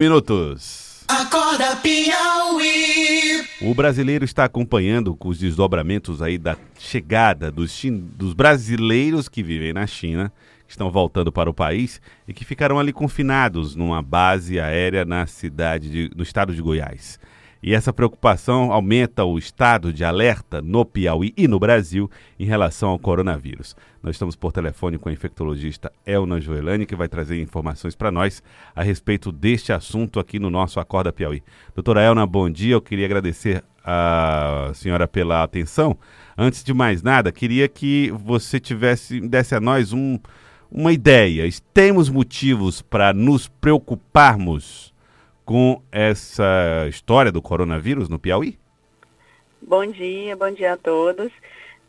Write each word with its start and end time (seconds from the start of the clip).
minutos. 0.00 1.02
Acorda 1.08 1.74
Piauí. 1.74 3.44
O 3.62 3.74
brasileiro 3.74 4.24
está 4.24 4.44
acompanhando 4.44 5.16
com 5.16 5.28
os 5.28 5.40
desdobramentos 5.40 6.22
aí 6.22 6.38
da 6.38 6.56
chegada 6.78 7.50
dos, 7.50 7.82
dos 8.16 8.32
brasileiros 8.32 9.28
que 9.28 9.42
vivem 9.42 9.72
na 9.72 9.88
China, 9.88 10.32
que 10.64 10.70
estão 10.70 10.88
voltando 10.88 11.32
para 11.32 11.50
o 11.50 11.54
país 11.54 12.00
e 12.28 12.32
que 12.32 12.44
ficaram 12.44 12.78
ali 12.78 12.92
confinados 12.92 13.74
numa 13.74 14.00
base 14.00 14.60
aérea 14.60 15.04
na 15.04 15.26
cidade 15.26 15.90
de, 15.90 16.10
no 16.14 16.22
estado 16.22 16.54
de 16.54 16.62
Goiás. 16.62 17.18
E 17.62 17.74
essa 17.74 17.92
preocupação 17.92 18.72
aumenta 18.72 19.24
o 19.24 19.36
estado 19.36 19.92
de 19.92 20.04
alerta 20.04 20.62
no 20.62 20.84
Piauí 20.84 21.34
e 21.36 21.48
no 21.48 21.58
Brasil 21.58 22.08
em 22.38 22.44
relação 22.44 22.90
ao 22.90 22.98
coronavírus. 22.98 23.74
Nós 24.00 24.14
estamos 24.14 24.36
por 24.36 24.52
telefone 24.52 24.96
com 24.96 25.08
a 25.08 25.12
infectologista 25.12 25.92
Elna 26.06 26.40
Joelani, 26.40 26.86
que 26.86 26.94
vai 26.94 27.08
trazer 27.08 27.40
informações 27.42 27.96
para 27.96 28.12
nós 28.12 28.42
a 28.76 28.82
respeito 28.82 29.32
deste 29.32 29.72
assunto 29.72 30.20
aqui 30.20 30.38
no 30.38 30.50
nosso 30.50 30.78
Acorda 30.78 31.12
Piauí. 31.12 31.42
Doutora 31.74 32.00
Elna, 32.00 32.24
bom 32.24 32.48
dia. 32.48 32.74
Eu 32.74 32.80
queria 32.80 33.06
agradecer 33.06 33.64
a 33.84 34.70
senhora 34.74 35.08
pela 35.08 35.42
atenção. 35.42 35.98
Antes 36.36 36.62
de 36.62 36.72
mais 36.72 37.02
nada, 37.02 37.32
queria 37.32 37.66
que 37.66 38.12
você 38.12 38.60
tivesse 38.60 39.20
desse 39.20 39.54
a 39.56 39.60
nós 39.60 39.92
um, 39.92 40.16
uma 40.70 40.92
ideia. 40.92 41.48
Temos 41.74 42.08
motivos 42.08 42.82
para 42.82 43.12
nos 43.12 43.48
preocuparmos 43.48 44.92
com 45.48 45.80
essa 45.90 46.84
história 46.90 47.32
do 47.32 47.40
coronavírus 47.40 48.06
no 48.06 48.18
Piauí? 48.18 48.58
Bom 49.62 49.86
dia, 49.86 50.36
bom 50.36 50.50
dia 50.50 50.74
a 50.74 50.76
todos. 50.76 51.32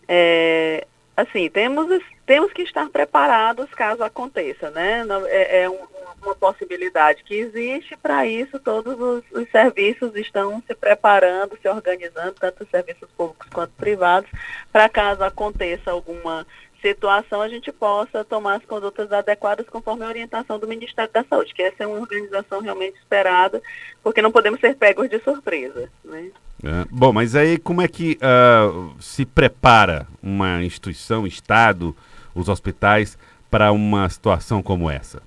É, 0.08 0.88
assim, 1.18 1.50
temos, 1.50 2.02
temos 2.26 2.54
que 2.54 2.62
estar 2.62 2.90
preparados 2.90 3.70
caso 3.72 4.02
aconteça, 4.02 4.70
né? 4.70 5.06
É, 5.28 5.64
é 5.64 5.70
um, 5.70 5.78
uma 6.24 6.34
possibilidade 6.36 7.22
que 7.26 7.36
existe, 7.36 7.98
para 7.98 8.26
isso 8.26 8.58
todos 8.60 8.98
os, 8.98 9.26
os, 9.34 9.52
serviços 9.52 10.16
estão 10.16 10.64
se 10.66 10.74
preparando, 10.74 11.60
se 11.62 11.68
organizando, 11.68 12.36
tanto 12.40 12.64
os 12.64 12.70
serviços 12.70 13.10
públicos 13.18 13.50
quanto 13.50 13.74
privados, 13.74 14.32
para 14.72 14.88
caso 14.88 15.22
aconteça 15.22 15.92
alguma 15.92 16.48
situação, 16.82 17.42
a 17.42 17.50
gente 17.50 17.72
possa 17.72 18.24
tomar 18.24 18.56
as 18.56 18.66
condutas 18.66 19.12
adequadas 19.12 19.68
conforme 19.70 20.04
a 20.04 20.08
orientação 20.08 20.60
do 20.60 20.68
Ministério 20.68 21.12
da 21.14 21.24
Saúde, 21.24 21.54
que 21.54 21.62
essa 21.62 21.84
é 21.84 21.88
uma 21.88 22.00
organização 22.00 22.62
realmente 22.62 22.98
esperada, 22.98 23.62
porque 24.04 24.22
não 24.22 24.32
podemos 24.32 24.60
ser 24.60 24.76
pegos 24.76 25.10
de 25.10 25.20
surpresa. 25.20 25.90
Né? 26.04 26.32
É, 26.64 26.86
bom, 26.90 27.14
mas 27.14 27.36
aí 27.36 27.58
como 27.58 27.82
é 27.82 27.88
que 27.88 28.18
uh, 28.18 28.94
se 29.00 29.26
prepara 29.26 30.08
uma 30.22 30.64
instituição, 30.64 31.26
Estado, 31.26 31.96
os 32.36 32.50
hospitais, 32.50 33.18
para 33.50 33.72
uma 33.72 34.10
situação 34.10 34.62
como 34.62 34.90
essa? 34.90 35.22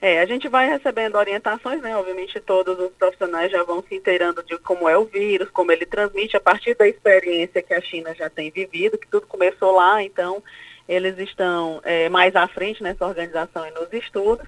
É, 0.00 0.20
a 0.20 0.26
gente 0.26 0.48
vai 0.48 0.68
recebendo 0.68 1.16
orientações, 1.16 1.82
né? 1.82 1.96
Obviamente 1.96 2.38
todos 2.38 2.78
os 2.78 2.92
profissionais 2.92 3.50
já 3.50 3.64
vão 3.64 3.82
se 3.82 3.96
inteirando 3.96 4.44
de 4.44 4.56
como 4.58 4.88
é 4.88 4.96
o 4.96 5.04
vírus, 5.04 5.50
como 5.50 5.72
ele 5.72 5.84
transmite 5.84 6.36
a 6.36 6.40
partir 6.40 6.76
da 6.76 6.86
experiência 6.86 7.62
que 7.62 7.74
a 7.74 7.80
China 7.80 8.14
já 8.14 8.30
tem 8.30 8.48
vivido, 8.48 8.96
que 8.96 9.08
tudo 9.08 9.26
começou 9.26 9.74
lá, 9.74 10.00
então 10.00 10.40
eles 10.88 11.18
estão 11.18 11.80
é, 11.84 12.08
mais 12.08 12.34
à 12.34 12.48
frente 12.48 12.82
nessa 12.82 13.06
organização 13.06 13.66
e 13.66 13.70
nos 13.72 13.92
estudos, 13.92 14.46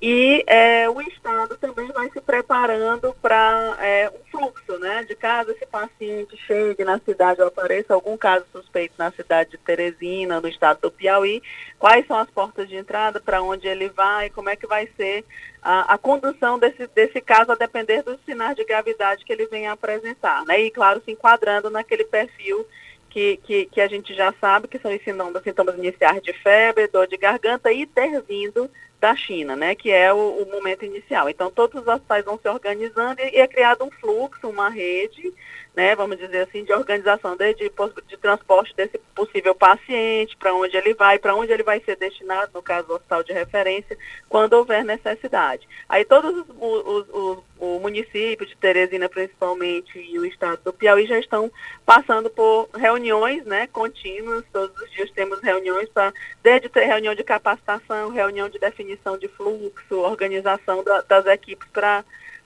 e 0.00 0.42
é, 0.46 0.88
o 0.88 1.00
Estado 1.02 1.56
também 1.58 1.86
vai 1.92 2.08
se 2.10 2.20
preparando 2.20 3.14
para 3.20 3.76
é, 3.78 4.10
um 4.10 4.30
fluxo, 4.30 4.78
né, 4.78 5.04
de 5.04 5.14
caso 5.14 5.50
esse 5.50 5.66
paciente 5.66 6.36
chegue 6.46 6.82
na 6.82 6.98
cidade 6.98 7.42
ou 7.42 7.48
apareça 7.48 7.92
algum 7.92 8.16
caso 8.16 8.46
suspeito 8.50 8.94
na 8.96 9.10
cidade 9.12 9.50
de 9.50 9.58
Teresina, 9.58 10.40
no 10.40 10.48
estado 10.48 10.80
do 10.80 10.90
Piauí, 10.90 11.42
quais 11.78 12.06
são 12.06 12.16
as 12.16 12.30
portas 12.30 12.68
de 12.68 12.76
entrada, 12.76 13.20
para 13.20 13.42
onde 13.42 13.68
ele 13.68 13.90
vai, 13.90 14.30
como 14.30 14.48
é 14.48 14.56
que 14.56 14.66
vai 14.66 14.88
ser 14.96 15.24
a, 15.60 15.94
a, 15.94 15.98
condução 15.98 16.58
desse, 16.58 16.86
desse 16.88 17.20
caso 17.20 17.52
a 17.52 17.54
depender 17.54 18.02
dos 18.02 18.18
sinais 18.24 18.56
de 18.56 18.64
gravidade 18.64 19.24
que 19.24 19.32
ele 19.32 19.46
venha 19.46 19.72
apresentar, 19.72 20.44
né, 20.46 20.58
e 20.58 20.70
claro, 20.70 21.02
se 21.04 21.10
enquadrando 21.10 21.68
naquele 21.68 22.04
perfil 22.04 22.66
que, 23.12 23.36
que, 23.44 23.66
que, 23.66 23.80
a 23.80 23.86
gente 23.86 24.14
já 24.14 24.32
sabe 24.40 24.66
que 24.66 24.78
são 24.78 24.90
os 24.90 25.02
sintomas, 25.02 25.42
sintomas 25.42 25.76
iniciais 25.76 26.22
de 26.22 26.32
febre, 26.32 26.88
dor 26.88 27.06
de 27.06 27.18
garganta 27.18 27.70
e 27.70 27.84
ter 27.84 28.22
vindo 28.22 28.70
da 29.02 29.16
China, 29.16 29.56
né, 29.56 29.74
que 29.74 29.90
é 29.90 30.12
o, 30.12 30.16
o 30.16 30.46
momento 30.48 30.84
inicial. 30.84 31.28
Então, 31.28 31.50
todos 31.50 31.82
os 31.82 31.88
hospitais 31.88 32.24
vão 32.24 32.38
se 32.38 32.48
organizando 32.48 33.20
e, 33.20 33.34
e 33.34 33.40
é 33.40 33.48
criado 33.48 33.84
um 33.84 33.90
fluxo, 33.90 34.48
uma 34.48 34.68
rede 34.68 35.34
né, 35.74 35.96
vamos 35.96 36.18
dizer 36.18 36.42
assim, 36.42 36.64
de 36.64 36.72
organização 36.72 37.34
de, 37.34 37.54
de, 37.54 37.72
de 38.06 38.16
transporte 38.18 38.74
desse 38.76 38.98
possível 39.14 39.54
paciente, 39.54 40.36
para 40.36 40.54
onde 40.54 40.76
ele 40.76 40.92
vai, 40.94 41.18
para 41.18 41.34
onde 41.34 41.50
ele 41.50 41.62
vai 41.62 41.80
ser 41.80 41.96
destinado, 41.96 42.52
no 42.54 42.62
caso 42.62 42.88
do 42.88 42.94
hospital 42.94 43.22
de 43.22 43.32
referência, 43.32 43.96
quando 44.28 44.52
houver 44.52 44.84
necessidade. 44.84 45.66
Aí 45.88 46.04
todos 46.04 46.30
os, 46.36 46.46
os, 46.60 47.08
os, 47.08 47.38
o 47.58 47.80
município 47.80 48.46
de 48.46 48.56
Teresina, 48.56 49.08
principalmente, 49.08 49.98
e 49.98 50.18
o 50.18 50.26
estado 50.26 50.60
do 50.62 50.72
Piauí 50.72 51.06
já 51.06 51.18
estão 51.18 51.50
passando 51.86 52.28
por 52.28 52.68
reuniões 52.74 53.44
né, 53.46 53.66
contínuas, 53.68 54.44
todos 54.52 54.78
os 54.78 54.90
dias 54.90 55.10
temos 55.12 55.40
reuniões 55.40 55.88
para, 55.88 56.12
desde 56.42 56.68
reunião 56.74 57.14
de 57.14 57.24
capacitação, 57.24 58.10
reunião 58.10 58.48
de 58.48 58.58
definição 58.58 58.91
de 59.18 59.28
fluxo, 59.28 59.96
organização 59.96 60.82
da, 60.84 61.02
das 61.02 61.26
equipes 61.26 61.68
para 61.72 62.04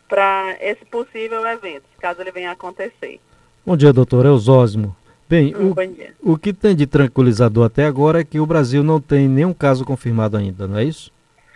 para 0.08 0.56
esse 0.60 0.84
possível 0.84 1.44
evento, 1.46 1.82
caso 1.98 2.20
ele 2.20 2.30
venha 2.30 2.50
a 2.50 2.52
acontecer. 2.52 3.20
Bom 3.64 3.76
dia, 3.76 3.92
doutor 3.92 4.24
Eusósimo. 4.24 4.94
Bem, 5.28 5.52
hum, 5.56 5.74
o, 6.22 6.34
o 6.34 6.38
que 6.38 6.52
tem 6.52 6.76
de 6.76 6.86
tranquilizador 6.86 7.66
até 7.66 7.84
agora 7.84 8.20
é 8.20 8.24
que 8.24 8.38
o 8.38 8.46
Brasil 8.46 8.84
não 8.84 9.00
tem 9.00 9.26
nenhum 9.28 9.52
caso 9.52 9.84
confirmado 9.84 10.36
ainda, 10.36 10.68
não 10.68 10.78
é 10.78 10.84
isso? 10.84 11.10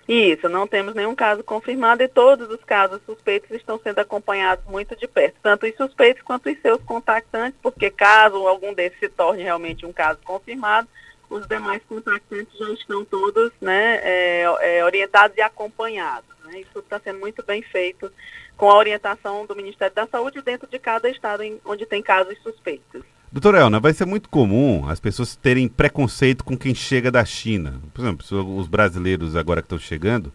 Isso, 0.09 0.49
não 0.49 0.67
temos 0.67 0.93
nenhum 0.93 1.15
caso 1.15 1.45
confirmado 1.45 2.03
e 2.03 2.09
todos 2.09 2.51
os 2.51 2.65
casos 2.65 3.01
suspeitos 3.07 3.49
estão 3.53 3.79
sendo 3.79 4.01
acompanhados 4.01 4.65
muito 4.69 4.97
de 4.97 5.07
perto, 5.07 5.37
tanto 5.41 5.67
os 5.67 5.77
suspeitos 5.77 6.21
quanto 6.23 6.51
os 6.51 6.61
seus 6.61 6.83
contactantes, 6.83 7.57
porque 7.63 7.91
caso 7.91 8.49
algum 8.49 8.75
desses 8.75 8.99
se 8.99 9.09
torne 9.09 9.45
realmente 9.45 9.87
um 9.87 9.93
caso 9.93 10.19
confirmado, 10.25 10.89
os 11.31 11.47
demais 11.47 11.81
contactantes 11.89 12.59
já 12.59 12.71
estão 12.73 13.05
todos 13.05 13.53
né, 13.61 14.01
é, 14.03 14.43
é, 14.61 14.85
orientados 14.85 15.37
e 15.37 15.41
acompanhados. 15.41 16.29
Né? 16.45 16.61
Isso 16.61 16.81
está 16.81 16.99
sendo 16.99 17.21
muito 17.21 17.43
bem 17.45 17.63
feito 17.63 18.13
com 18.57 18.69
a 18.69 18.77
orientação 18.77 19.47
do 19.47 19.57
Ministério 19.57 19.95
da 19.95 20.07
Saúde 20.07 20.43
dentro 20.43 20.69
de 20.69 20.79
cada 20.79 21.09
estado 21.09 21.43
em, 21.43 21.59
onde 21.65 21.87
tem 21.87 22.03
casos 22.03 22.37
suspeitos. 22.43 23.03
Doutora 23.33 23.61
Elna, 23.61 23.79
vai 23.79 23.93
ser 23.93 24.07
muito 24.07 24.29
comum 24.29 24.89
as 24.89 24.99
pessoas 24.99 25.37
terem 25.37 25.69
preconceito 25.69 26.45
com 26.45 26.59
quem 26.59 26.75
chega 26.75 27.13
da 27.13 27.25
China. 27.25 27.81
Por 27.95 28.03
exemplo, 28.03 28.59
os 28.59 28.67
brasileiros 28.67 29.37
agora 29.37 29.63
que 29.63 29.67
estão 29.67 29.79
chegando 29.79 30.33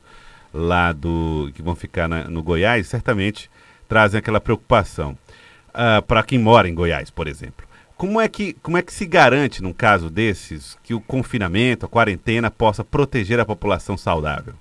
lá 0.53 0.93
do 0.93 1.51
que 1.53 1.61
vão 1.61 1.75
ficar 1.75 2.07
na, 2.07 2.23
no 2.23 2.41
Goiás, 2.41 2.87
certamente 2.87 3.51
trazem 3.89 4.17
aquela 4.17 4.39
preocupação. 4.39 5.11
Uh, 5.11 5.99
ah, 5.99 6.01
para 6.01 6.23
quem 6.23 6.39
mora 6.39 6.69
em 6.69 6.73
Goiás, 6.73 7.09
por 7.09 7.27
exemplo. 7.27 7.64
Como 7.97 8.19
é, 8.19 8.27
que, 8.27 8.53
como 8.53 8.77
é 8.77 8.81
que 8.81 8.91
se 8.93 9.05
garante, 9.05 9.63
num 9.63 9.71
caso 9.71 10.09
desses, 10.09 10.77
que 10.83 10.93
o 10.93 10.99
confinamento, 10.99 11.85
a 11.85 11.89
quarentena, 11.89 12.51
possa 12.51 12.83
proteger 12.83 13.39
a 13.39 13.45
população 13.45 13.97
saudável? 13.97 14.53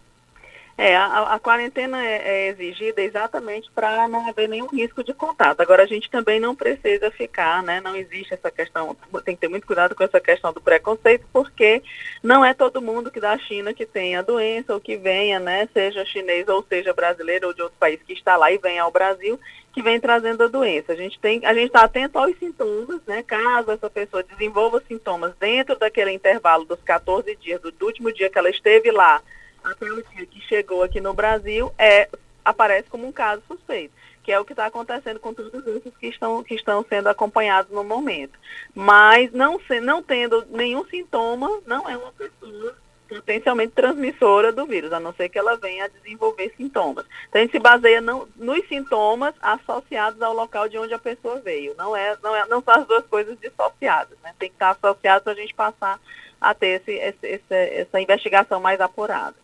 É, 0.77 0.97
a, 0.97 1.35
a 1.35 1.39
quarentena 1.39 2.05
é, 2.05 2.17
é, 2.17 2.49
exigida 2.49 3.01
exatamente 3.01 3.71
para 3.73 4.09
não 4.09 4.29
haver 4.29 4.49
nenhum 4.49 4.67
risco 4.67 5.05
de 5.05 5.15
contato. 5.15 5.61
Agora, 5.61 5.85
a 5.85 5.87
gente 5.87 6.11
também 6.11 6.41
não 6.41 6.55
precisa 6.55 7.13
ficar, 7.13 7.63
né? 7.63 7.81
Não 7.81 7.95
existe 7.95 8.35
essa 8.35 8.51
questão, 8.51 8.97
tem 9.25 9.37
que 9.37 9.41
ter 9.43 9.49
muito 9.49 9.69
cuidado 9.69 9.95
com 9.95 10.03
essa 10.03 10.21
questão 10.21 10.53
do 10.53 10.61
preconceito, 10.61 11.25
porque 11.33 11.81
não 12.23 12.45
é 12.45 12.53
todo 12.53 12.83
mundo 12.83 13.11
que 13.11 13.21
da 13.21 13.39
China 13.39 13.73
que 13.73 13.87
tem 13.87 14.17
a 14.17 14.23
doença 14.23 14.75
ou 14.75 14.81
que 14.81 14.97
venha, 14.97 15.39
né? 15.39 15.69
Seja 15.73 16.05
chinês 16.05 16.49
ou 16.49 16.65
seja 16.69 16.93
brasileiro 16.93 17.47
ou 17.49 17.55
de 17.55 17.63
outro 17.63 17.79
país 17.79 18.01
que 18.05 18.13
está 18.13 18.37
lá 18.37 18.51
e 18.51 18.59
venha 18.59 18.83
ao 18.83 18.91
Brasil, 18.91 19.39
que 19.75 19.83
vem 19.83 19.99
trazendo 19.99 20.45
a 20.45 20.47
doença. 20.47 20.93
A 20.93 20.97
gente 20.97 21.19
tem, 21.19 21.45
a 21.45 21.53
gente 21.53 21.67
está 21.67 21.83
atento 21.83 22.17
aos 22.17 22.39
sintomas, 22.39 23.01
né? 23.07 23.25
Caso 23.25 23.73
essa 23.73 23.91
pessoa 23.91 24.23
desenvolva 24.23 24.81
sintomas 24.87 25.35
dentro 25.39 25.77
daquele 25.77 26.13
intervalo 26.13 26.65
dos 26.65 26.81
14 26.83 27.35
dias, 27.37 27.61
do, 27.61 27.85
último 27.85 28.13
dia 28.13 28.31
que 28.31 28.39
ela 28.39 28.49
esteve 28.49 28.93
lá, 28.93 29.21
até 29.65 29.85
o 29.87 30.03
dia 30.15 30.27
que 30.27 30.41
chegou 30.43 30.85
aqui 30.85 31.01
no 31.01 31.13
Brasil, 31.13 31.73
é, 31.77 32.09
aparece 32.45 32.89
como 32.89 33.05
um 33.05 33.13
caso 33.13 33.43
suspeito, 33.49 33.93
que 34.23 34.31
é 34.31 34.39
o 34.39 34.45
que 34.45 34.53
está 34.53 34.67
acontecendo 34.67 35.19
com 35.19 35.35
todos 35.35 35.67
esses 35.67 35.97
que 35.97 36.07
estão, 36.07 36.45
que 36.45 36.55
estão 36.55 36.85
sendo 36.89 37.09
acompanhados 37.09 37.73
no 37.73 37.83
momento. 37.83 38.39
Mas 38.73 39.33
não, 39.33 39.59
se, 39.61 39.81
não 39.81 40.01
tendo 40.01 40.47
nenhum 40.51 40.87
sintoma, 40.87 41.51
não 41.67 41.89
é 41.89 41.97
uma 41.97 42.13
pessoa 42.13 42.77
potencialmente 43.09 43.73
transmissora 43.73 44.53
do 44.53 44.67
vírus, 44.67 44.93
a 44.93 45.01
não 45.01 45.13
ser 45.13 45.29
que 45.29 45.39
ela 45.39 45.57
venha 45.57 45.85
a 45.85 45.89
desenvolver 45.89 46.53
sintomas. 46.57 47.05
Então 47.29 47.41
a 47.41 47.45
gente 47.45 47.53
se 47.53 47.59
baseia 47.59 48.01
não, 48.01 48.27
nos 48.37 48.67
sintomas 48.69 49.35
associados 49.41 50.21
ao 50.21 50.35
local 50.35 50.69
de 50.69 50.79
onde 50.79 50.95
a 50.95 50.99
pessoa 50.99 51.41
veio. 51.41 51.75
Não 51.77 51.97
é, 51.97 52.17
não, 52.23 52.35
é, 52.35 52.47
não 52.47 52.63
são 52.63 52.75
as 52.75 52.87
duas 52.87 53.07
coisas 53.07 53.39
dissociadas, 53.41 54.17
né? 54.23 54.33
Tem 54.39 54.49
que 54.49 54.57
estar 54.57 54.71
associado 54.71 55.25
para 55.25 55.33
a 55.33 55.37
gente 55.37 55.55
passar 55.55 56.01
a 56.41 56.55
ter 56.55 56.81
esse, 56.81 56.93
esse, 56.93 57.27
esse, 57.27 57.55
essa 57.55 58.01
investigação 58.01 58.61
mais 58.61 58.81
apurada. 58.81 59.37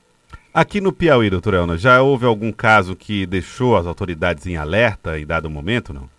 Aqui 0.52 0.80
no 0.80 0.92
Piauí, 0.92 1.30
doutor 1.30 1.54
Elna, 1.54 1.78
já 1.78 2.02
houve 2.02 2.26
algum 2.26 2.50
caso 2.50 2.96
que 2.96 3.24
deixou 3.24 3.76
as 3.76 3.86
autoridades 3.86 4.46
em 4.46 4.56
alerta 4.56 5.18
em 5.18 5.24
dado 5.24 5.48
momento, 5.48 5.92
não? 5.92 6.10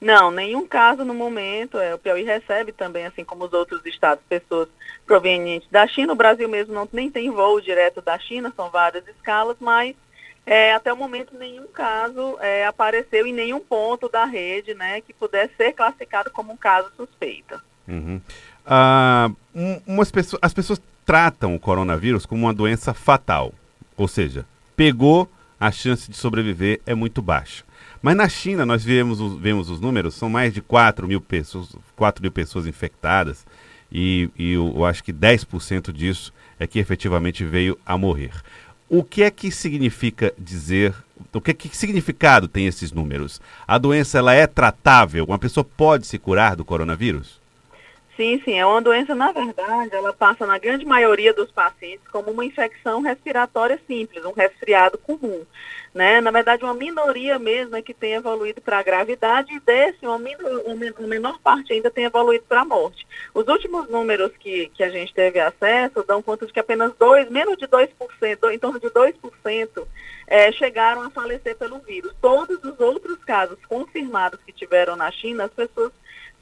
Não, 0.00 0.30
nenhum 0.30 0.66
caso 0.66 1.04
no 1.04 1.14
momento. 1.14 1.78
É, 1.78 1.94
o 1.94 1.98
Piauí 1.98 2.24
recebe 2.24 2.72
também, 2.72 3.04
assim 3.06 3.24
como 3.24 3.44
os 3.44 3.52
outros 3.52 3.84
estados, 3.84 4.24
pessoas 4.28 4.68
provenientes 5.06 5.68
da 5.70 5.86
China. 5.86 6.12
O 6.12 6.16
Brasil 6.16 6.48
mesmo 6.48 6.72
não, 6.72 6.88
nem 6.92 7.10
tem 7.10 7.30
voo 7.30 7.60
direto 7.60 8.00
da 8.00 8.18
China, 8.18 8.52
são 8.56 8.70
várias 8.70 9.06
escalas, 9.08 9.56
mas 9.60 9.94
É, 10.46 10.74
até 10.74 10.92
o 10.92 10.96
momento, 10.96 11.36
nenhum 11.38 11.66
caso 11.68 12.36
é, 12.40 12.66
apareceu 12.66 13.26
em 13.26 13.32
nenhum 13.32 13.60
ponto 13.60 14.08
da 14.08 14.24
rede 14.24 14.74
né, 14.74 15.00
que 15.00 15.12
pudesse 15.12 15.54
ser 15.54 15.72
classificado 15.74 16.30
como 16.30 16.52
um 16.52 16.56
caso 16.56 16.90
suspeito. 16.96 17.60
Uhum. 17.86 18.20
Ah, 18.66 19.30
um, 19.54 19.80
umas 19.86 20.10
pessoas, 20.10 20.40
as 20.42 20.54
pessoas 20.54 20.80
tratam 21.04 21.54
o 21.54 21.60
coronavírus 21.60 22.26
como 22.26 22.46
uma 22.46 22.54
doença 22.54 22.94
fatal. 22.94 23.52
Ou 23.96 24.08
seja, 24.08 24.46
pegou, 24.74 25.28
a 25.58 25.70
chance 25.70 26.10
de 26.10 26.16
sobreviver 26.16 26.80
é 26.86 26.94
muito 26.94 27.20
baixa. 27.20 27.64
Mas 28.02 28.16
na 28.16 28.28
China, 28.28 28.64
nós 28.64 28.82
vemos, 28.82 29.20
vemos 29.38 29.68
os 29.68 29.80
números, 29.80 30.14
são 30.14 30.30
mais 30.30 30.54
de 30.54 30.62
4 30.62 31.06
mil 31.06 31.20
pessoas, 31.20 31.76
4 31.96 32.22
mil 32.22 32.32
pessoas 32.32 32.66
infectadas, 32.66 33.46
e, 33.92 34.30
e 34.38 34.52
eu, 34.52 34.72
eu 34.74 34.84
acho 34.84 35.04
que 35.04 35.12
10% 35.12 35.92
disso 35.92 36.32
é 36.58 36.66
que 36.66 36.78
efetivamente 36.78 37.44
veio 37.44 37.78
a 37.84 37.98
morrer. 37.98 38.32
O 38.88 39.04
que 39.04 39.22
é 39.22 39.30
que 39.30 39.50
significa 39.50 40.32
dizer, 40.38 40.94
o 41.32 41.40
que, 41.40 41.50
é 41.50 41.54
que 41.54 41.76
significado 41.76 42.48
tem 42.48 42.66
esses 42.66 42.90
números? 42.90 43.40
A 43.66 43.78
doença 43.78 44.18
ela 44.18 44.34
é 44.34 44.46
tratável? 44.46 45.24
Uma 45.24 45.38
pessoa 45.38 45.62
pode 45.64 46.06
se 46.06 46.18
curar 46.18 46.56
do 46.56 46.64
coronavírus? 46.64 47.39
Sim, 48.20 48.38
sim, 48.44 48.52
é 48.52 48.66
uma 48.66 48.82
doença, 48.82 49.14
na 49.14 49.32
verdade, 49.32 49.96
ela 49.96 50.12
passa 50.12 50.44
na 50.46 50.58
grande 50.58 50.84
maioria 50.84 51.32
dos 51.32 51.50
pacientes 51.50 52.06
como 52.08 52.30
uma 52.30 52.44
infecção 52.44 53.00
respiratória 53.00 53.80
simples, 53.86 54.22
um 54.26 54.32
resfriado 54.32 54.98
comum. 54.98 55.46
Né? 55.94 56.20
Na 56.20 56.30
verdade, 56.30 56.62
uma 56.62 56.74
minoria 56.74 57.38
mesmo 57.38 57.76
é 57.76 57.80
que 57.80 57.94
tem 57.94 58.12
evoluído 58.12 58.60
para 58.60 58.78
a 58.78 58.82
gravidade 58.82 59.54
e 59.54 59.60
desse, 59.60 60.04
uma, 60.04 60.16
uma 60.16 61.08
menor 61.08 61.38
parte 61.38 61.72
ainda 61.72 61.90
tem 61.90 62.04
evoluído 62.04 62.44
para 62.46 62.60
a 62.60 62.64
morte. 62.66 63.06
Os 63.32 63.48
últimos 63.48 63.88
números 63.88 64.32
que, 64.38 64.68
que 64.74 64.84
a 64.84 64.90
gente 64.90 65.14
teve 65.14 65.40
acesso 65.40 66.04
dão 66.06 66.20
conta 66.20 66.44
de 66.44 66.52
que 66.52 66.60
apenas 66.60 66.92
dois, 66.98 67.30
menos 67.30 67.56
de 67.56 67.66
2%, 67.66 67.88
em 68.52 68.58
torno 68.58 68.78
de 68.78 68.90
2%, 68.90 69.86
é, 70.26 70.52
chegaram 70.52 71.04
a 71.04 71.10
falecer 71.10 71.56
pelo 71.56 71.78
vírus. 71.78 72.14
Todos 72.20 72.62
os 72.62 72.78
outros 72.80 73.16
casos 73.24 73.56
confirmados 73.66 74.38
que 74.44 74.52
tiveram 74.52 74.94
na 74.94 75.10
China, 75.10 75.44
as 75.44 75.52
pessoas 75.52 75.90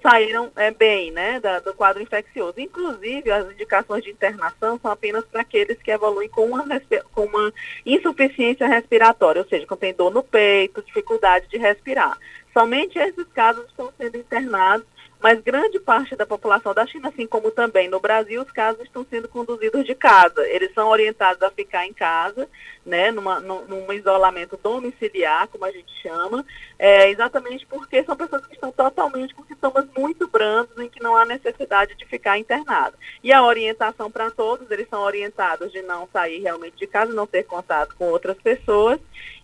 saíram 0.02 0.50
é, 0.56 0.70
bem 0.70 1.10
né, 1.10 1.40
da, 1.40 1.58
do 1.60 1.74
quadro 1.74 2.02
infeccioso. 2.02 2.60
Inclusive, 2.60 3.30
as 3.30 3.50
indicações 3.50 4.04
de 4.04 4.10
internação 4.10 4.78
são 4.80 4.90
apenas 4.90 5.24
para 5.24 5.40
aqueles 5.40 5.80
que 5.82 5.90
evoluem 5.90 6.28
com 6.28 6.46
uma, 6.46 6.64
com 7.12 7.24
uma 7.24 7.52
insuficiência 7.84 8.66
respiratória, 8.66 9.42
ou 9.42 9.48
seja, 9.48 9.66
quando 9.66 9.80
tem 9.80 9.94
dor 9.94 10.12
no 10.12 10.22
peito, 10.22 10.82
dificuldade 10.82 11.48
de 11.48 11.58
respirar. 11.58 12.18
Somente 12.52 12.98
esses 12.98 13.26
casos 13.32 13.66
estão 13.66 13.92
sendo 13.96 14.16
internados 14.16 14.86
mas 15.20 15.40
grande 15.40 15.80
parte 15.80 16.14
da 16.14 16.24
população 16.24 16.72
da 16.72 16.86
China, 16.86 17.08
assim 17.08 17.26
como 17.26 17.50
também 17.50 17.88
no 17.88 17.98
Brasil, 17.98 18.40
os 18.40 18.50
casos 18.52 18.82
estão 18.82 19.04
sendo 19.10 19.28
conduzidos 19.28 19.84
de 19.84 19.94
casa. 19.94 20.46
Eles 20.48 20.72
são 20.72 20.88
orientados 20.88 21.42
a 21.42 21.50
ficar 21.50 21.86
em 21.86 21.92
casa, 21.92 22.48
né, 22.86 23.10
numa, 23.10 23.40
num, 23.40 23.92
isolamento 23.92 24.58
domiciliar, 24.62 25.48
como 25.48 25.64
a 25.64 25.72
gente 25.72 25.92
chama, 26.00 26.44
é, 26.78 27.10
exatamente 27.10 27.66
porque 27.66 28.04
são 28.04 28.16
pessoas 28.16 28.46
que 28.46 28.54
estão 28.54 28.70
totalmente 28.70 29.34
com 29.34 29.44
sintomas 29.44 29.86
muito 29.96 30.28
brandos, 30.28 30.78
em 30.78 30.88
que 30.88 31.02
não 31.02 31.16
há 31.16 31.24
necessidade 31.24 31.96
de 31.96 32.04
ficar 32.06 32.38
internado. 32.38 32.96
E 33.22 33.32
a 33.32 33.42
orientação 33.42 34.10
para 34.10 34.30
todos, 34.30 34.70
eles 34.70 34.88
são 34.88 35.02
orientados 35.02 35.72
de 35.72 35.82
não 35.82 36.08
sair 36.12 36.40
realmente 36.40 36.76
de 36.76 36.86
casa, 36.86 37.12
não 37.12 37.26
ter 37.26 37.42
contato 37.42 37.94
com 37.96 38.04
outras 38.06 38.36
pessoas 38.38 39.00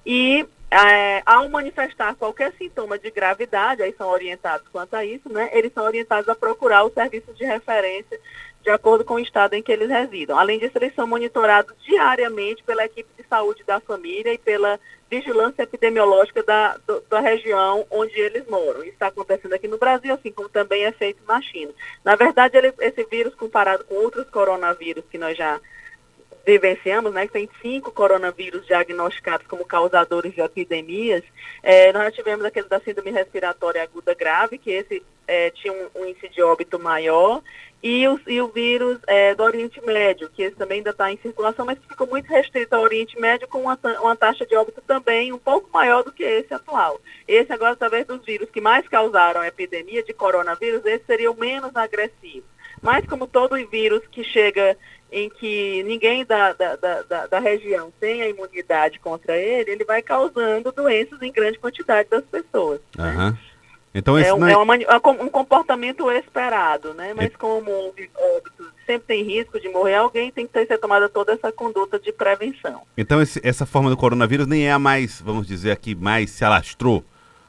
e 0.06 0.46
é, 0.74 1.22
ao 1.24 1.48
manifestar 1.48 2.16
qualquer 2.16 2.52
sintoma 2.58 2.98
de 2.98 3.08
gravidade, 3.08 3.82
aí 3.82 3.94
são 3.96 4.08
orientados 4.08 4.66
quanto 4.68 4.94
a 4.94 5.04
isso, 5.04 5.32
né? 5.32 5.48
Eles 5.52 5.72
são 5.72 5.84
orientados 5.84 6.28
a 6.28 6.34
procurar 6.34 6.82
o 6.82 6.90
serviço 6.90 7.32
de 7.32 7.44
referência 7.44 8.18
de 8.60 8.70
acordo 8.70 9.04
com 9.04 9.14
o 9.14 9.20
estado 9.20 9.54
em 9.54 9.62
que 9.62 9.70
eles 9.70 9.88
residam. 9.88 10.36
Além 10.36 10.58
disso, 10.58 10.76
eles 10.76 10.94
são 10.94 11.06
monitorados 11.06 11.72
diariamente 11.84 12.64
pela 12.64 12.84
equipe 12.84 13.08
de 13.16 13.28
saúde 13.28 13.62
da 13.64 13.78
família 13.78 14.32
e 14.32 14.38
pela 14.38 14.80
vigilância 15.08 15.62
epidemiológica 15.62 16.42
da, 16.42 16.76
do, 16.78 17.00
da 17.08 17.20
região 17.20 17.86
onde 17.90 18.18
eles 18.18 18.44
moram. 18.48 18.80
Isso 18.82 18.94
está 18.94 19.08
acontecendo 19.08 19.52
aqui 19.52 19.68
no 19.68 19.78
Brasil, 19.78 20.12
assim 20.12 20.32
como 20.32 20.48
também 20.48 20.86
é 20.86 20.92
feito 20.92 21.22
na 21.28 21.40
China. 21.40 21.72
Na 22.02 22.16
verdade, 22.16 22.56
ele, 22.56 22.72
esse 22.80 23.04
vírus, 23.04 23.34
comparado 23.34 23.84
com 23.84 23.94
outros 23.94 24.28
coronavírus 24.30 25.04
que 25.08 25.18
nós 25.18 25.36
já 25.36 25.60
vivenciamos, 26.44 27.12
né, 27.12 27.26
que 27.26 27.32
tem 27.32 27.48
cinco 27.62 27.90
coronavírus 27.90 28.66
diagnosticados 28.66 29.46
como 29.46 29.64
causadores 29.64 30.34
de 30.34 30.40
epidemias, 30.40 31.22
é, 31.62 31.92
nós 31.92 32.04
já 32.04 32.10
tivemos 32.12 32.44
aquele 32.44 32.68
da 32.68 32.80
síndrome 32.80 33.10
respiratória 33.10 33.82
aguda 33.82 34.14
grave, 34.14 34.58
que 34.58 34.70
esse 34.70 35.02
é, 35.26 35.50
tinha 35.50 35.72
um, 35.72 36.00
um, 36.00 36.06
índice 36.06 36.28
de 36.28 36.42
óbito 36.42 36.78
maior, 36.78 37.42
e 37.82 38.08
o, 38.08 38.18
e 38.26 38.40
o 38.40 38.48
vírus 38.48 38.98
é, 39.06 39.34
do 39.34 39.42
Oriente 39.42 39.78
Médio, 39.84 40.30
que 40.30 40.42
esse 40.42 40.56
também 40.56 40.78
ainda 40.78 40.90
está 40.90 41.12
em 41.12 41.18
circulação, 41.18 41.66
mas 41.66 41.78
ficou 41.86 42.06
muito 42.06 42.26
restrito 42.26 42.74
ao 42.74 42.82
Oriente 42.82 43.18
Médio, 43.20 43.46
com 43.46 43.60
uma, 43.60 43.78
uma 44.00 44.16
taxa 44.16 44.46
de 44.46 44.56
óbito 44.56 44.80
também 44.86 45.32
um 45.32 45.38
pouco 45.38 45.70
maior 45.70 46.02
do 46.02 46.12
que 46.12 46.22
esse 46.22 46.52
atual. 46.54 46.98
Esse 47.28 47.52
agora, 47.52 47.76
talvez 47.76 48.06
dos 48.06 48.24
vírus 48.24 48.50
que 48.50 48.60
mais 48.60 48.88
causaram 48.88 49.42
a 49.42 49.48
epidemia 49.48 50.02
de 50.02 50.14
coronavírus, 50.14 50.84
esse 50.86 51.04
seria 51.04 51.30
o 51.30 51.38
menos 51.38 51.76
agressivo. 51.76 52.46
Mas 52.80 53.06
como 53.06 53.26
todo 53.26 53.54
vírus 53.68 54.02
que 54.10 54.24
chega 54.24 54.76
em 55.14 55.30
que 55.30 55.84
ninguém 55.84 56.24
da, 56.24 56.52
da, 56.52 56.74
da, 56.74 57.26
da, 57.28 57.38
região 57.38 57.92
tem 58.00 58.20
a 58.20 58.28
imunidade 58.28 58.98
contra 58.98 59.36
ele, 59.36 59.70
ele 59.70 59.84
vai 59.84 60.02
causando 60.02 60.72
doenças 60.72 61.22
em 61.22 61.30
grande 61.30 61.56
quantidade 61.56 62.08
das 62.10 62.24
pessoas. 62.24 62.80
Uhum. 62.98 63.04
Né? 63.04 63.38
Então, 63.94 64.18
esse 64.18 64.28
é, 64.28 64.34
um, 64.34 64.44
é... 64.44 64.52
é 64.52 64.56
uma, 64.56 64.74
um 65.22 65.28
comportamento 65.28 66.10
esperado, 66.10 66.92
né? 66.94 67.14
Mas 67.14 67.26
é... 67.26 67.36
como 67.38 67.70
óbito 67.70 68.74
sempre 68.84 69.06
tem 69.06 69.22
risco 69.22 69.60
de 69.60 69.68
morrer 69.68 69.94
alguém, 69.94 70.32
tem 70.32 70.48
que 70.48 70.66
ser 70.66 70.78
tomada 70.78 71.08
toda 71.08 71.32
essa 71.32 71.52
conduta 71.52 71.96
de 71.96 72.12
prevenção. 72.12 72.82
Então 72.98 73.22
esse, 73.22 73.40
essa 73.44 73.64
forma 73.64 73.88
do 73.88 73.96
coronavírus 73.96 74.48
nem 74.48 74.66
é 74.66 74.72
a 74.72 74.80
mais, 74.80 75.20
vamos 75.20 75.46
dizer, 75.46 75.70
a 75.70 75.76
que 75.76 75.94
mais 75.94 76.30
se 76.30 76.44
alastrou, 76.44 77.04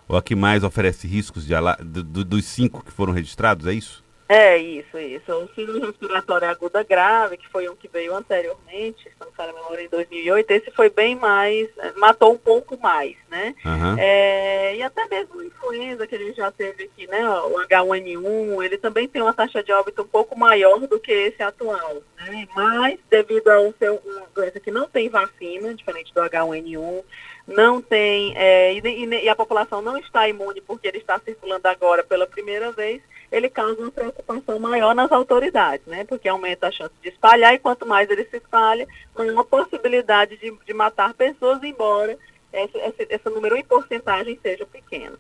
ou 0.08 0.16
a 0.16 0.22
que 0.22 0.36
mais 0.36 0.64
oferece 0.64 1.08
riscos 1.08 1.46
de, 1.46 1.56
do, 1.84 2.24
dos 2.24 2.46
cinco 2.46 2.86
que 2.86 2.92
foram 2.92 3.12
registrados, 3.12 3.66
é 3.66 3.74
isso? 3.74 4.05
É, 4.28 4.58
isso, 4.58 4.98
isso. 4.98 5.32
O 5.32 5.48
síndrome 5.54 5.86
respiratória 5.86 6.50
aguda 6.50 6.84
grave, 6.84 7.38
que 7.38 7.48
foi 7.48 7.70
um 7.70 7.76
que 7.76 7.88
veio 7.88 8.16
anteriormente, 8.16 9.04
se 9.04 9.12
não 9.20 9.28
me 9.28 9.54
memória, 9.54 9.84
em 9.84 9.90
2008, 9.90 10.52
esse 10.52 10.72
foi 10.72 10.90
bem 10.90 11.16
mais, 11.16 11.70
eh, 11.78 11.94
matou 11.98 12.34
um 12.34 12.38
pouco 12.38 12.78
mais, 12.80 13.16
né? 13.30 13.54
Uhum. 13.64 13.96
É, 14.00 14.76
e 14.76 14.82
até 14.82 15.08
mesmo 15.08 15.40
a 15.40 15.46
influenza 15.46 16.08
que 16.08 16.16
a 16.16 16.18
gente 16.18 16.38
já 16.38 16.52
teve 16.52 16.86
aqui, 16.86 17.06
né? 17.08 17.28
O 17.30 17.60
H1N1, 17.60 18.64
ele 18.64 18.78
também 18.80 19.08
tem 19.08 19.22
uma 19.22 19.34
taxa 19.34 19.62
de 19.62 19.72
óbito 19.72 20.02
um 20.02 20.08
pouco 20.08 20.38
maior 20.38 20.80
do 20.88 21.00
que 21.00 21.12
esse 21.12 21.44
atual, 21.44 22.02
né? 22.18 22.48
Mas, 22.56 23.00
devido 23.10 23.50
a 23.50 23.62
um 23.62 23.74
ser 23.78 23.92
uma 23.92 24.28
doença 24.34 24.60
que 24.60 24.72
não 24.72 24.88
tem 24.88 25.08
vacina, 25.08 25.76
diferente 25.76 26.12
do 26.14 26.22
H1N1, 26.22 27.04
não 27.48 27.82
tem, 27.82 28.36
é, 28.36 28.74
e, 28.74 29.06
e, 29.06 29.30
a 29.30 29.36
população 29.36 29.82
não 29.82 29.98
está 29.98 30.28
imune 30.28 30.62
porque 30.62 30.88
ele 30.88 30.98
está 30.98 31.20
circulando 31.20 31.68
agora 31.68 32.04
pela 32.04 32.26
primeira 32.26 32.72
vez, 32.72 33.02
ele 33.32 33.50
causa 33.50 33.80
uma 33.80 33.92
preocupação 33.92 34.60
maior 34.60 34.96
nas 34.96 35.12
autoridades, 35.12 35.86
né? 35.86 36.06
Porque 36.06 36.28
aumenta 36.28 36.68
a 36.68 36.72
chance 36.72 36.94
de 37.02 37.10
espalhar 37.10 37.54
e 37.54 37.60
quanto 37.60 37.86
mais 37.86 38.10
ele 38.10 38.26
se 38.26 38.38
espalha, 38.38 38.88
maior 39.16 39.42
a 39.42 39.44
possibilidade 39.44 40.38
de, 40.38 40.54
de 40.66 40.74
matar 40.74 41.14
pessoas, 41.14 41.62
embora 41.64 42.18
esse, 42.52 42.78
esse, 42.78 43.08
esse 43.10 43.30
número 43.30 43.56
em 43.56 43.64
porcentagem 43.64 44.40
seja 44.42 44.66
pequeno. 44.66 45.18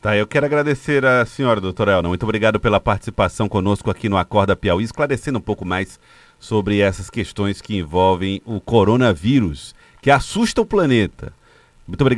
Tá, 0.00 0.16
eu 0.16 0.28
quero 0.28 0.46
agradecer 0.46 1.04
a 1.04 1.26
senhora, 1.26 1.60
doutora 1.60 1.92
Elna. 1.92 2.08
Muito 2.08 2.22
obrigado 2.22 2.60
pela 2.60 2.78
participação 2.78 3.48
conosco 3.48 3.90
aqui 3.90 4.08
no 4.08 4.16
Acorda 4.16 4.54
Piauí, 4.54 4.84
esclarecendo 4.84 5.38
um 5.38 5.42
pouco 5.42 5.64
mais 5.64 5.98
sobre 6.38 6.80
essas 6.80 7.10
questões 7.10 7.60
que 7.60 7.76
envolvem 7.76 8.40
o 8.46 8.60
coronavírus, 8.60 9.74
que 10.00 10.10
assusta 10.10 10.60
o 10.60 10.66
planeta. 10.66 11.32
Muito 11.88 12.02
obrigado. 12.02 12.06